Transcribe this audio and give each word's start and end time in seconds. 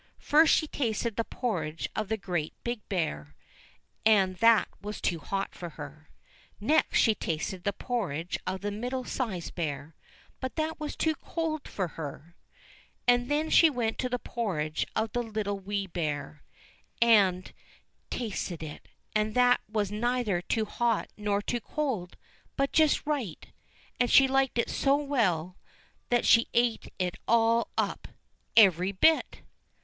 First 0.17 0.51
she 0.55 0.65
tasted 0.65 1.15
the 1.15 1.23
porridge 1.23 1.87
of 1.95 2.07
the 2.09 2.17
Great 2.17 2.55
Big 2.63 2.81
Bear, 2.89 3.35
and 4.03 4.35
that 4.37 4.67
was 4.81 4.99
too 4.99 5.19
hot 5.19 5.53
for 5.53 5.69
her. 5.77 6.09
Next 6.59 6.97
she 6.97 7.13
tasted 7.13 7.63
the 7.65 7.71
porridge 7.73 8.39
of 8.47 8.61
the 8.61 8.71
Middle 8.71 9.03
sized 9.03 9.53
Bear, 9.53 9.95
but 10.39 10.55
that 10.55 10.79
was 10.79 10.95
too 10.95 11.13
cold 11.13 11.67
for 11.67 11.89
her. 11.89 12.35
And 13.07 13.29
then 13.29 13.51
she 13.51 13.69
went 13.69 13.99
to 13.99 14.09
the 14.09 14.17
porridge 14.17 14.87
of 14.95 15.11
the 15.11 15.21
Little 15.21 15.59
Wee 15.59 15.85
Bear, 15.85 16.41
and 16.99 17.53
tasted 18.09 18.63
it, 18.63 18.87
and 19.13 19.35
that 19.35 19.61
was 19.71 19.91
neither 19.91 20.41
too 20.41 20.65
hot 20.65 21.11
nor 21.15 21.43
too 21.43 21.59
cold, 21.61 22.17
but 22.57 22.71
just 22.71 23.05
right, 23.05 23.45
and 23.99 24.09
she 24.09 24.27
liked 24.27 24.57
it 24.57 24.71
so 24.71 24.95
well, 24.97 25.57
that 26.09 26.25
she 26.25 26.47
ate 26.55 26.91
it 26.97 27.17
all 27.27 27.67
up, 27.77 28.07
every 28.57 28.91
bit 28.91 29.43